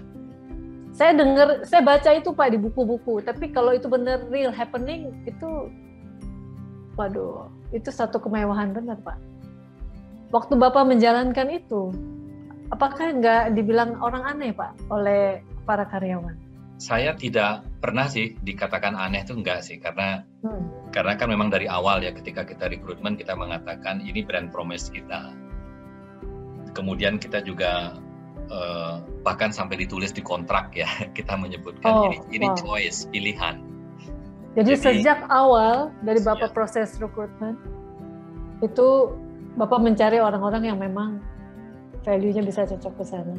[0.97, 3.21] saya dengar, saya baca itu Pak di buku-buku.
[3.21, 5.69] Tapi kalau itu benar real happening, itu,
[6.97, 9.21] waduh, itu satu kemewahan benar Pak.
[10.33, 11.93] Waktu Bapak menjalankan itu,
[12.73, 16.39] apakah nggak dibilang orang aneh Pak oleh para karyawan?
[16.79, 20.93] Saya tidak pernah sih dikatakan aneh itu enggak sih karena hmm.
[20.93, 25.35] karena kan memang dari awal ya ketika kita rekrutmen kita mengatakan ini brand promise kita.
[26.77, 27.97] Kemudian kita juga
[28.53, 32.57] uh, bahkan sampai ditulis di kontrak ya kita menyebutkan oh, ini ini wow.
[32.57, 33.57] choice pilihan.
[34.57, 36.55] Jadi, Jadi sejak awal dari bapak ya.
[36.57, 37.57] proses rekrutmen
[38.65, 39.13] itu
[39.57, 41.21] bapak mencari orang-orang yang memang
[42.05, 43.37] value-nya bisa cocok ke sana.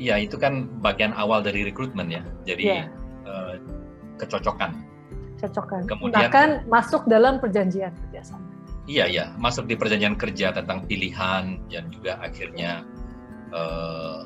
[0.00, 2.24] Iya itu kan bagian awal dari rekrutmen ya.
[2.48, 2.88] Jadi ya.
[3.28, 3.60] Uh,
[4.16, 4.72] kecocokan.
[5.36, 5.84] Kecocokan.
[5.84, 8.48] Kemudian bahkan masuk dalam perjanjian kerjasama.
[8.88, 12.82] Iya iya masuk di perjanjian kerja tentang pilihan dan juga akhirnya
[13.52, 14.24] uh,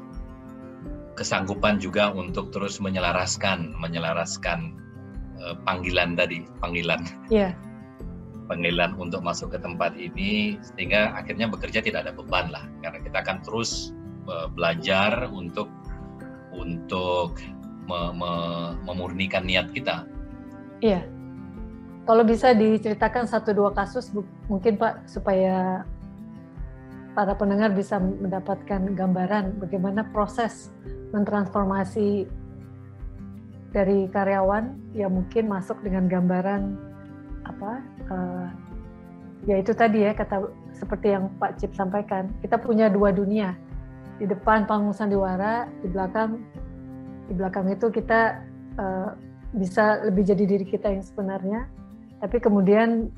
[1.18, 4.78] kesanggupan juga untuk terus menyelaraskan menyelaraskan
[5.42, 7.54] uh, panggilan tadi panggilan yeah.
[8.50, 13.16] panggilan untuk masuk ke tempat ini sehingga akhirnya bekerja tidak ada beban lah karena kita
[13.20, 13.94] akan terus
[14.52, 15.68] belajar untuk
[16.54, 17.37] untuk
[17.88, 18.32] me, me,
[18.88, 20.08] memurnikan niat kita.
[20.80, 21.04] Iya.
[22.04, 24.12] Kalau bisa diceritakan satu dua kasus
[24.44, 25.88] mungkin Pak supaya
[27.16, 30.74] para pendengar bisa mendapatkan gambaran bagaimana proses
[31.14, 32.26] mentransformasi
[33.70, 36.74] dari karyawan yang mungkin masuk dengan gambaran
[37.46, 37.72] apa
[38.10, 38.46] uh,
[39.46, 43.54] ya itu tadi ya kata seperti yang Pak Cip sampaikan kita punya dua dunia
[44.18, 46.38] di depan panggung sandiwara di belakang
[47.27, 48.40] di belakang itu kita
[48.79, 49.11] uh,
[49.55, 51.66] bisa lebih jadi diri kita yang sebenarnya.
[52.18, 53.11] Tapi kemudian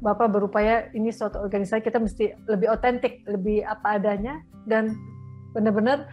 [0.00, 4.96] Bapak berupaya ini suatu organisasi kita mesti lebih otentik, lebih apa adanya dan
[5.52, 6.08] benar-benar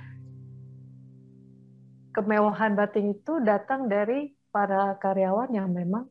[2.12, 6.04] kemewahan batin itu datang dari para karyawan yang memang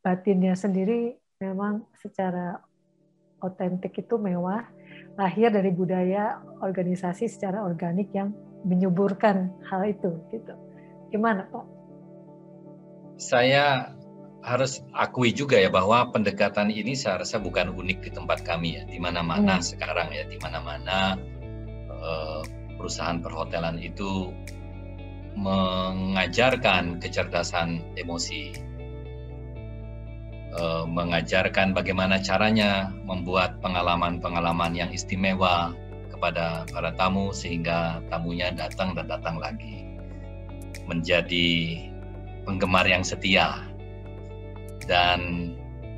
[0.00, 2.64] batinnya sendiri memang secara
[3.44, 4.64] otentik itu mewah,
[5.14, 8.34] lahir dari budaya organisasi secara organik yang
[8.66, 10.54] menyuburkan hal itu gitu.
[11.12, 11.64] Gimana Pak?
[13.20, 13.94] Saya
[14.44, 18.98] harus akui juga ya bahwa pendekatan ini seharusnya bukan unik di tempat kami ya, di
[19.00, 19.64] mana-mana hmm.
[19.64, 21.16] sekarang ya, di mana-mana
[21.88, 22.42] uh,
[22.76, 24.34] perusahaan perhotelan itu
[25.34, 28.54] mengajarkan kecerdasan emosi,
[30.54, 35.74] eh, mengajarkan bagaimana caranya membuat pengalaman-pengalaman yang istimewa
[36.10, 39.84] kepada para tamu sehingga tamunya datang dan datang lagi
[40.86, 41.80] menjadi
[42.46, 43.60] penggemar yang setia
[44.84, 45.52] dan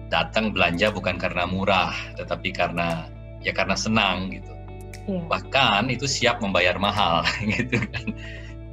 [0.07, 3.11] datang belanja bukan karena murah tetapi karena
[3.43, 4.55] ya karena senang gitu
[5.11, 5.23] yeah.
[5.27, 7.27] bahkan itu siap membayar mahal
[7.59, 8.15] gitu kan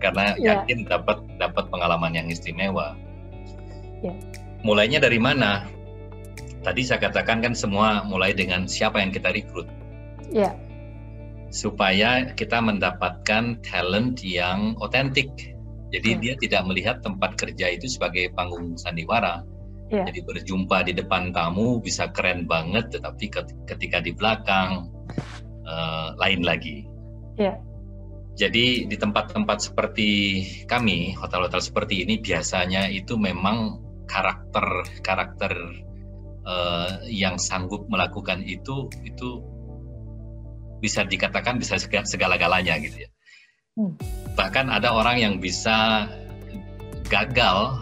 [0.04, 0.60] karena yeah.
[0.60, 3.00] yakin dapat dapat pengalaman yang istimewa.
[4.04, 4.20] Yeah.
[4.64, 5.68] Mulainya dari mana?
[6.64, 9.68] Tadi saya katakan kan semua mulai dengan siapa yang kita rekrut.
[10.32, 10.56] Yeah.
[11.52, 15.30] Supaya kita mendapatkan talent yang otentik.
[15.92, 16.20] Jadi yeah.
[16.24, 19.44] dia tidak melihat tempat kerja itu sebagai panggung sandiwara.
[19.92, 20.08] Yeah.
[20.08, 23.30] Jadi berjumpa di depan tamu bisa keren banget, tetapi
[23.68, 24.88] ketika di belakang
[25.68, 26.88] uh, lain lagi.
[27.36, 27.60] Yeah
[28.34, 30.10] jadi di tempat-tempat seperti
[30.66, 34.66] kami, hotel-hotel seperti ini biasanya itu memang karakter
[35.02, 35.54] karakter
[36.44, 39.30] uh, yang sanggup melakukan itu itu
[40.84, 43.10] bisa dikatakan bisa segala-galanya gitu ya.
[43.80, 43.96] Hmm.
[44.36, 46.08] Bahkan ada orang yang bisa
[47.08, 47.80] gagal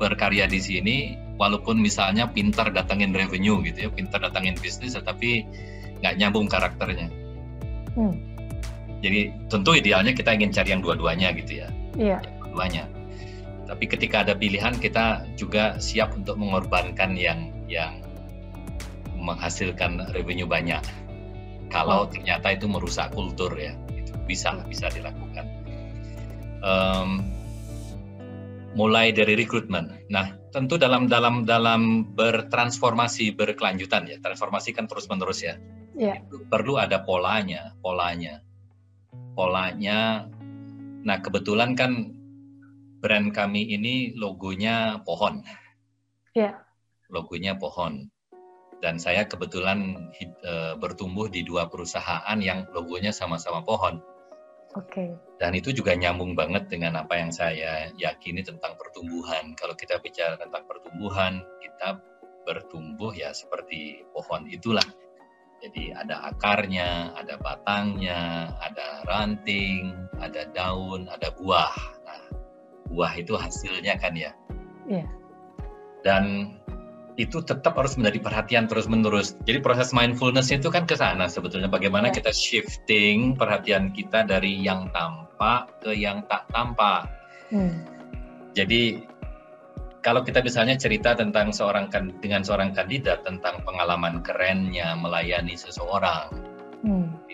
[0.00, 0.96] berkarya di sini
[1.36, 5.44] walaupun misalnya pintar datangin revenue gitu ya, pintar datangin bisnis tetapi
[6.00, 7.12] nggak nyambung karakternya.
[7.92, 8.34] Hmm
[9.04, 11.68] jadi tentu idealnya kita ingin cari yang dua-duanya gitu ya.
[11.92, 12.18] Iya.
[12.40, 12.88] Dua-duanya.
[13.64, 18.04] Tapi ketika ada pilihan kita juga siap untuk mengorbankan yang yang
[19.16, 20.84] menghasilkan revenue banyak.
[21.72, 22.08] Kalau oh.
[22.10, 25.48] ternyata itu merusak kultur ya, itu bisa bisa dilakukan.
[26.60, 27.24] Um,
[28.76, 30.06] mulai dari rekrutmen.
[30.12, 35.56] Nah, tentu dalam dalam dalam bertransformasi berkelanjutan ya, transformasi kan terus menerus ya.
[35.96, 36.20] Yeah.
[36.52, 38.44] Perlu ada polanya, polanya
[39.34, 40.30] polanya.
[41.04, 42.14] Nah, kebetulan kan
[43.04, 45.44] brand kami ini logonya pohon.
[46.32, 46.64] Ya.
[47.12, 48.08] Logonya pohon.
[48.80, 50.08] Dan saya kebetulan
[50.40, 54.00] e, bertumbuh di dua perusahaan yang logonya sama-sama pohon.
[54.72, 54.88] Oke.
[54.88, 55.10] Okay.
[55.36, 59.52] Dan itu juga nyambung banget dengan apa yang saya yakini tentang pertumbuhan.
[59.52, 62.00] Kalau kita bicara tentang pertumbuhan, kita
[62.48, 64.84] bertumbuh ya seperti pohon itulah
[65.64, 71.93] Jadi ada akarnya, ada batangnya, ada ranting, ada daun, ada buah.
[72.94, 74.30] Buah itu hasilnya kan ya.
[74.86, 75.04] Iya.
[76.06, 76.54] Dan
[77.14, 79.38] itu tetap harus menjadi perhatian terus-menerus.
[79.46, 82.22] Jadi proses mindfulness itu kan ke sana sebetulnya bagaimana ya.
[82.22, 87.06] kita shifting perhatian kita dari yang tampak ke yang tak tampak.
[87.54, 87.86] Hmm.
[88.54, 89.06] Jadi
[90.02, 96.53] kalau kita misalnya cerita tentang seorang kan dengan seorang kandidat tentang pengalaman kerennya melayani seseorang.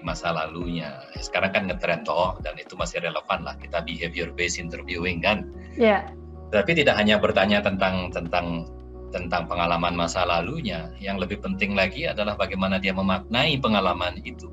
[0.01, 4.57] Di masa lalunya, sekarang kan ngetrend toh dan itu masih relevan lah kita behavior based
[4.57, 5.53] interviewing kan.
[5.77, 5.85] Ya.
[5.85, 6.03] Yeah.
[6.49, 8.65] Tapi tidak hanya bertanya tentang tentang
[9.13, 14.49] tentang pengalaman masa lalunya, yang lebih penting lagi adalah bagaimana dia memaknai pengalaman itu.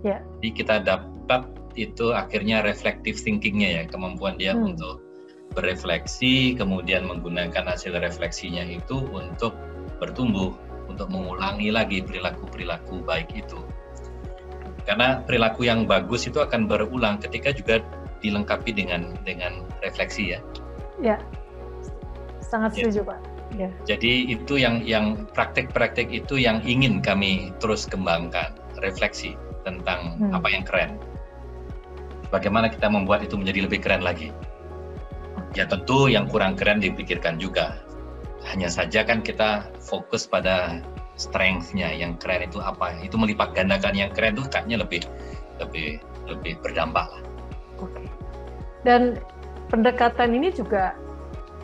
[0.00, 0.24] Yeah.
[0.40, 4.72] Jadi kita dapat itu akhirnya reflective thinkingnya ya, kemampuan dia hmm.
[4.72, 5.04] untuk
[5.52, 9.52] berefleksi, kemudian menggunakan hasil refleksinya itu untuk
[10.00, 10.56] bertumbuh,
[10.88, 13.60] untuk mengulangi lagi perilaku-perilaku baik itu.
[14.82, 17.78] Karena perilaku yang bagus itu akan berulang ketika juga
[18.22, 20.40] dilengkapi dengan dengan refleksi ya.
[21.02, 21.16] Ya,
[22.40, 22.86] sangat ya.
[22.86, 23.08] setuju ya.
[23.10, 23.20] Pak.
[23.52, 23.68] Ya.
[23.84, 30.32] Jadi itu yang yang praktek-praktek itu yang ingin kami terus kembangkan, refleksi tentang hmm.
[30.32, 30.96] apa yang keren.
[32.32, 34.32] Bagaimana kita membuat itu menjadi lebih keren lagi.
[35.52, 37.76] Ya tentu yang kurang keren dipikirkan juga.
[38.48, 40.80] Hanya saja kan kita fokus pada
[41.28, 42.98] strength-nya, yang keren itu apa?
[42.98, 45.02] Itu melipat gandakan yang keren itu kayaknya lebih
[45.62, 47.22] lebih lebih berdampak lah.
[47.78, 48.02] Oke.
[48.82, 49.22] Dan
[49.70, 50.98] pendekatan ini juga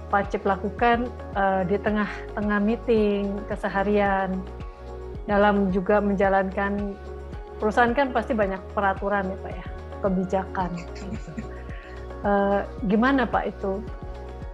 [0.08, 4.40] Pak Cip lakukan uh, di tengah-tengah meeting keseharian
[5.28, 6.96] dalam juga menjalankan
[7.60, 9.66] perusahaan kan pasti banyak peraturan ya Pak ya
[10.00, 10.70] kebijakan.
[10.78, 11.04] Gitu.
[12.18, 13.78] Uh, gimana Pak itu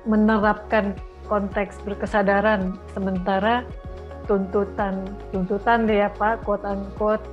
[0.05, 0.93] menerapkan
[1.33, 3.65] konteks berkesadaran sementara
[4.25, 7.25] tuntutan tuntutan ya Pak quote unquote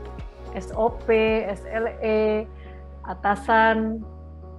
[0.57, 1.07] SOP,
[1.47, 2.43] SLE,
[3.07, 4.03] atasan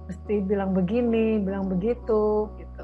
[0.09, 2.83] mesti bilang begini, bilang begitu gitu.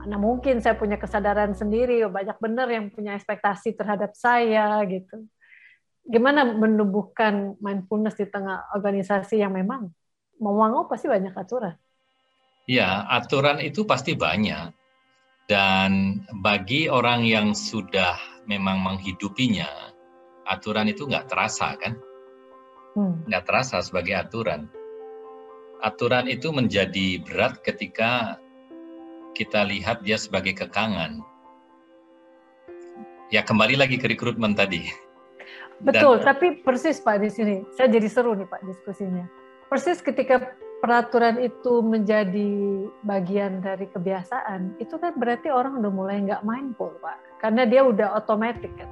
[0.00, 5.28] Mana mungkin saya punya kesadaran sendiri, oh, banyak benar yang punya ekspektasi terhadap saya gitu.
[6.08, 9.92] Gimana menumbuhkan mindfulness di tengah organisasi yang memang
[10.40, 11.76] mau pasti banyak aturan.
[12.64, 14.72] Ya, aturan itu pasti banyak.
[15.50, 18.14] Dan bagi orang yang sudah
[18.48, 19.68] memang menghidupinya,
[20.48, 21.94] aturan itu nggak terasa kan?
[22.98, 23.22] Hmm.
[23.28, 24.66] Nggak terasa sebagai aturan.
[25.80, 28.36] Aturan itu menjadi berat ketika
[29.32, 31.22] kita lihat dia sebagai kekangan.
[33.30, 34.84] Ya kembali lagi ke rekrutmen tadi.
[35.86, 37.56] Betul, Dan, tapi persis Pak di sini.
[37.72, 39.24] Saya jadi seru nih Pak diskusinya.
[39.70, 42.50] Persis ketika peraturan itu menjadi
[43.06, 47.29] bagian dari kebiasaan, itu kan berarti orang udah mulai nggak mindful, Pak.
[47.40, 48.88] Karena dia udah otomatis kan.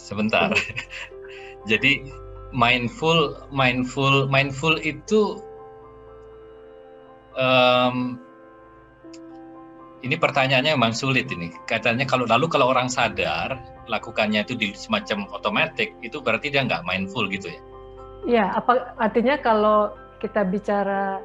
[0.00, 0.48] Sebentar.
[1.70, 2.08] Jadi
[2.56, 5.44] mindful, mindful, mindful itu
[7.36, 8.16] um,
[10.00, 11.52] ini pertanyaannya memang sulit ini.
[11.68, 16.88] Katanya kalau lalu kalau orang sadar lakukannya itu di semacam otomatis, itu berarti dia nggak
[16.88, 17.60] mindful gitu ya?
[18.24, 21.20] Ya, apa artinya kalau kita bicara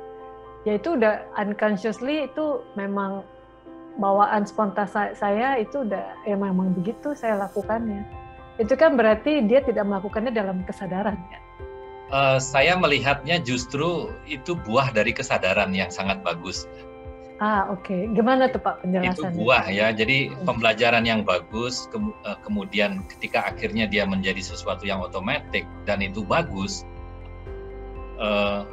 [0.63, 3.23] ya itu udah unconsciously itu memang
[3.95, 8.03] bawaan spontan saya itu udah ya memang begitu saya lakukannya.
[8.55, 11.39] Itu kan berarti dia tidak melakukannya dalam kesadaran ya.
[12.05, 16.69] Uh, saya melihatnya justru itu buah dari kesadaran yang sangat bagus.
[17.35, 18.07] Ah oke, okay.
[18.15, 19.35] gimana tuh Pak penjelasannya?
[19.35, 24.87] Itu buah ya, jadi pembelajaran yang bagus, ke, eh, kemudian ketika akhirnya dia menjadi sesuatu
[24.87, 26.87] yang otomatis dan itu bagus,
[28.23, 28.63] uh,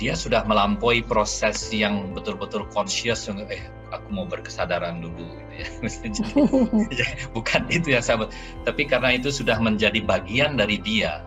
[0.00, 3.62] dia sudah melampaui proses yang betul-betul conscious, eh
[3.94, 5.66] aku mau berkesadaran dulu, gitu ya.
[6.90, 8.34] jadi, bukan itu yang sahabat,
[8.66, 11.22] tapi karena itu sudah menjadi bagian dari dia,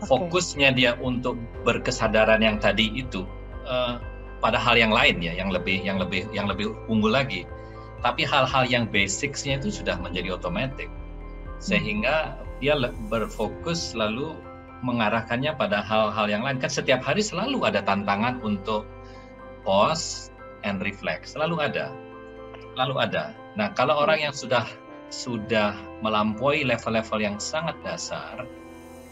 [0.00, 0.12] okay.
[0.12, 3.24] fokusnya dia untuk berkesadaran yang tadi itu.
[3.66, 3.98] Uh,
[4.40, 7.48] pada hal yang lain ya yang lebih yang lebih yang lebih unggul lagi
[8.04, 10.86] tapi hal-hal yang basicsnya itu sudah menjadi otomatis
[11.58, 12.76] sehingga dia
[13.08, 14.36] berfokus lalu
[14.84, 18.84] mengarahkannya pada hal-hal yang lain kan setiap hari selalu ada tantangan untuk
[19.64, 20.28] pause
[20.66, 21.92] and reflect selalu ada
[22.76, 24.68] selalu ada nah kalau orang yang sudah
[25.08, 25.72] sudah
[26.02, 28.44] melampaui level-level yang sangat dasar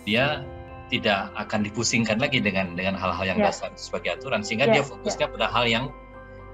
[0.04, 0.44] dia
[0.92, 3.48] tidak akan dipusingkan lagi dengan dengan hal-hal yang yeah.
[3.48, 4.74] dasar sebagai aturan sehingga yeah.
[4.80, 5.34] dia fokusnya yeah.
[5.34, 5.84] pada hal yang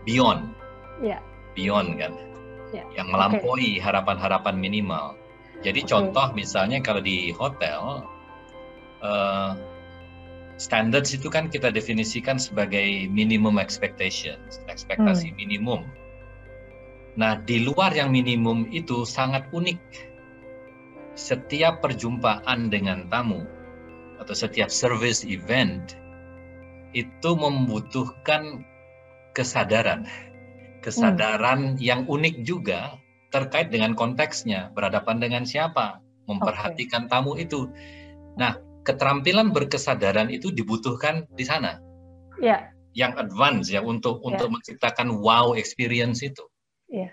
[0.07, 0.43] beyond
[1.03, 1.21] yeah.
[1.59, 2.15] beyond kan
[2.71, 2.87] yeah.
[2.95, 4.63] yang melampaui harapan-harapan okay.
[4.63, 5.07] minimal
[5.61, 5.91] jadi okay.
[5.91, 8.07] contoh misalnya kalau di hotel
[9.05, 9.57] uh,
[10.61, 14.37] standards itu kan kita definisikan sebagai minimum expectation
[14.69, 15.37] ekspektasi hmm.
[15.37, 15.81] minimum
[17.19, 19.81] nah di luar yang minimum itu sangat unik
[21.19, 23.45] setiap perjumpaan dengan tamu
[24.21, 25.97] atau setiap service event
[26.93, 28.65] itu membutuhkan
[29.33, 30.07] kesadaran.
[30.81, 31.81] Kesadaran hmm.
[31.81, 32.97] yang unik juga
[33.31, 37.11] terkait dengan konteksnya, berhadapan dengan siapa, memperhatikan okay.
[37.13, 37.71] tamu itu.
[38.35, 41.81] Nah, keterampilan berkesadaran itu dibutuhkan di sana.
[42.41, 42.73] Ya.
[42.97, 44.35] Yang advance ya untuk ya.
[44.35, 46.43] untuk menciptakan wow experience itu.
[46.91, 47.13] Ya.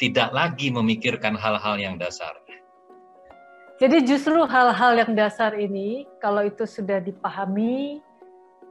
[0.00, 2.34] Tidak lagi memikirkan hal-hal yang dasar.
[3.82, 7.98] Jadi justru hal-hal yang dasar ini kalau itu sudah dipahami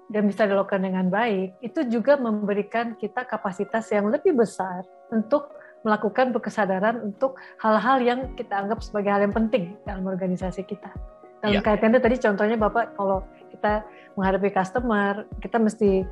[0.08, 5.52] dan bisa dilakukan dengan baik, itu juga memberikan kita kapasitas yang lebih besar untuk
[5.84, 10.96] melakukan berkesadaran untuk hal-hal yang kita anggap sebagai hal yang penting dalam organisasi kita.
[11.42, 11.62] Dalam ya.
[11.66, 13.82] kaitannya tadi contohnya Bapak kalau kita
[14.14, 16.06] menghadapi customer, kita mesti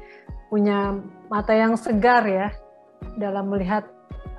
[0.49, 0.97] punya
[1.29, 2.49] mata yang segar ya
[3.15, 3.85] dalam melihat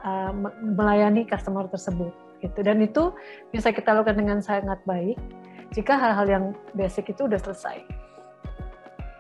[0.03, 2.11] uh, melayani customer tersebut
[2.41, 3.13] gitu dan itu
[3.53, 5.21] bisa kita lakukan dengan sangat baik
[5.77, 7.85] jika hal-hal yang basic itu udah selesai.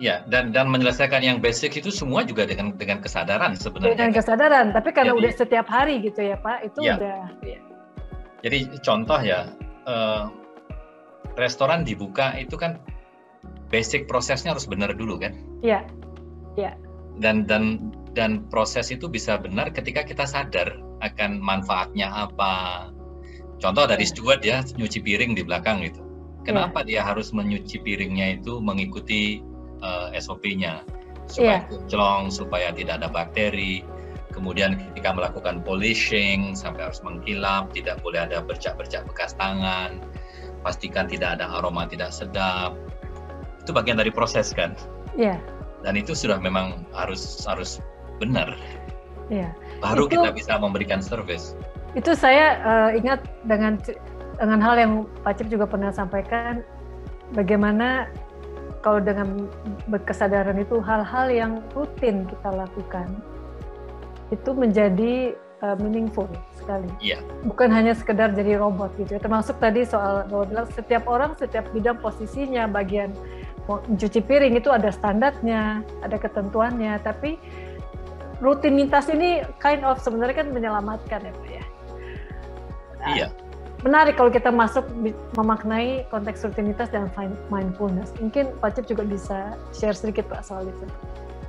[0.00, 4.00] Ya, dan dan menyelesaikan yang basic itu semua juga dengan dengan kesadaran sebenarnya.
[4.00, 6.96] Dengan kesadaran, tapi karena Jadi, udah setiap hari gitu ya Pak, itu ya.
[6.96, 7.20] udah.
[7.44, 7.60] Ya.
[8.40, 9.52] Jadi contoh ya,
[9.84, 10.32] uh,
[11.38, 12.80] restoran dibuka itu kan
[13.70, 15.36] basic prosesnya harus benar dulu kan?
[15.62, 15.86] Iya,
[16.56, 16.74] iya.
[17.20, 22.88] Dan dan dan proses itu bisa benar ketika kita sadar akan manfaatnya apa,
[23.60, 24.10] Contoh dari iya.
[24.10, 26.00] steward ya nyuci piring di belakang gitu.
[26.48, 26.88] Kenapa yeah.
[26.88, 29.44] dia harus menyuci piringnya itu mengikuti
[29.84, 30.80] uh, eh, SOP-nya
[31.28, 32.32] supaya yeah.
[32.32, 33.84] supaya tidak ada bakteri.
[34.32, 40.00] Kemudian ketika melakukan polishing sampai harus mengkilap, tidak boleh ada bercak-bercak bekas tangan.
[40.60, 42.76] Pastikan tidak ada aroma tidak sedap.
[43.64, 44.76] Itu bagian dari proses kan?
[45.16, 45.40] Yeah.
[45.80, 47.80] Dan itu sudah memang harus harus
[48.20, 48.56] benar.
[49.32, 49.56] Yeah.
[49.80, 50.20] Baru itu...
[50.20, 51.56] kita bisa memberikan service
[51.98, 53.74] itu saya uh, ingat dengan
[54.38, 54.92] dengan hal yang
[55.26, 56.62] Pak Cip juga pernah sampaikan
[57.34, 58.06] bagaimana
[58.80, 59.50] kalau dengan
[59.90, 63.10] berkesadaran itu hal-hal yang rutin kita lakukan
[64.30, 65.34] itu menjadi
[65.66, 66.30] uh, meaningful
[66.70, 66.88] sekali.
[67.02, 67.18] Iya.
[67.42, 69.18] Bukan hanya sekedar jadi robot gitu.
[69.18, 69.20] Ya.
[69.20, 73.10] Termasuk tadi soal bahwa bilang setiap orang setiap bidang posisinya bagian
[73.66, 77.38] mencuci piring itu ada standarnya, ada ketentuannya, tapi
[78.38, 81.64] rutinitas ini kind of sebenarnya kan menyelamatkan ya Pak ya.
[83.14, 83.28] Iya.
[83.80, 84.84] Menarik kalau kita masuk
[85.32, 87.08] memaknai konteks rutinitas dan
[87.48, 88.12] mindfulness.
[88.20, 90.86] Mungkin Pak Cip juga bisa share sedikit Pak soal itu.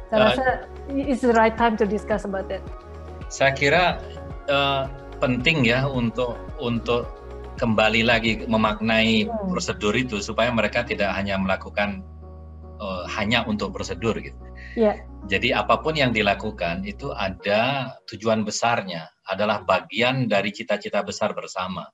[0.08, 0.46] Saya uh, rasa
[0.92, 2.64] it's the right time to discuss about that.
[3.28, 3.84] Saya kira
[4.48, 4.88] uh,
[5.22, 7.06] penting ya untuk untuk
[7.62, 9.54] kembali lagi memaknai hmm.
[9.54, 12.02] prosedur itu supaya mereka tidak hanya melakukan
[12.82, 14.38] uh, hanya untuk prosedur gitu.
[14.74, 15.06] Yeah.
[15.30, 21.86] Jadi apa pun yang dilakukan itu ada tujuan besarnya, adalah bagian dari cita-cita besar bersama.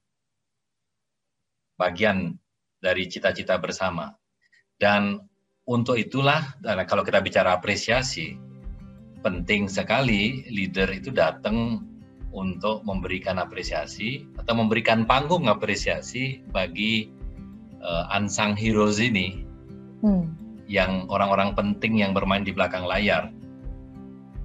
[1.75, 2.32] Bagian
[2.80, 4.15] dari cita-cita bersama.
[4.80, 5.19] Dan
[5.67, 6.55] untuk itulah
[6.88, 8.39] kalau kita bicara apresiasi,
[9.19, 11.84] penting sekali leader itu datang
[12.38, 17.09] untuk memberikan apresiasi atau memberikan panggung apresiasi bagi
[17.81, 19.41] uh, unsung heroes ini.
[20.05, 23.31] Hmm yang orang-orang penting yang bermain di belakang layar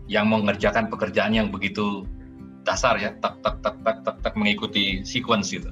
[0.07, 2.07] yang mengerjakan pekerjaan yang begitu
[2.63, 5.71] dasar ya tak tak tak tak tak, tak mengikuti sequence itu.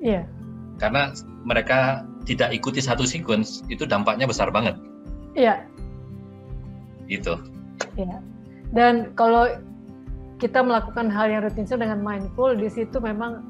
[0.00, 0.28] Yeah.
[0.76, 1.16] Karena
[1.48, 4.76] mereka tidak ikuti satu sequence itu dampaknya besar banget.
[5.32, 5.64] Iya.
[7.08, 7.18] Yeah.
[7.20, 7.34] Itu.
[7.96, 8.20] Iya.
[8.76, 9.48] Dan kalau
[10.36, 13.40] kita melakukan hal yang rutin dengan mindful di situ memang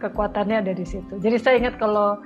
[0.00, 1.20] kekuatannya ada di situ.
[1.20, 2.20] Jadi saya ingat kalau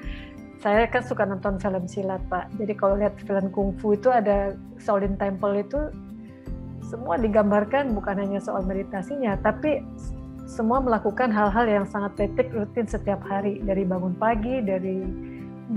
[0.62, 2.50] saya kan suka nonton film silat pak.
[2.58, 5.80] Jadi kalau lihat film kungfu itu ada Shaolin Temple itu
[6.86, 9.82] semua digambarkan bukan hanya soal meditasinya tapi
[10.50, 13.62] semua melakukan hal-hal yang sangat detik rutin setiap hari.
[13.62, 15.02] Dari bangun pagi dari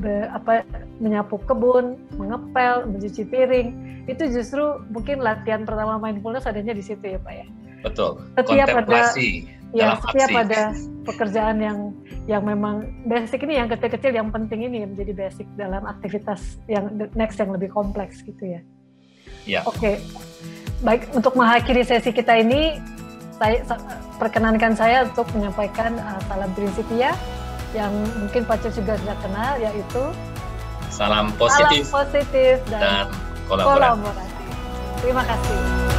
[0.02, 0.66] be, apa
[1.02, 3.68] menyapu kebun mengepel mencuci piring.
[4.06, 7.48] Itu justru mungkin latihan pertama mindfulness adanya di situ ya pak ya
[7.84, 9.30] betul setiap Kontemplasi.
[9.46, 10.42] ada ya setiap aksi.
[10.46, 10.62] ada
[11.04, 11.78] pekerjaan yang
[12.24, 17.36] yang memang basic ini yang kecil-kecil yang penting ini menjadi basic dalam aktivitas yang next
[17.36, 18.62] yang lebih kompleks gitu ya.
[19.44, 19.60] Ya.
[19.68, 19.96] Oke, okay.
[20.88, 22.80] baik untuk mengakhiri sesi kita ini,
[23.36, 23.60] saya
[24.16, 27.12] perkenankan saya untuk menyampaikan uh, salam prinsipia
[27.76, 27.92] yang
[28.24, 30.04] mungkin Pak Cus juga sudah kenal yaitu
[30.88, 33.06] salam positif, salam positif dan, dan
[33.52, 34.00] kolaborasi.
[34.00, 34.32] kolaborasi.
[35.04, 35.93] Terima kasih.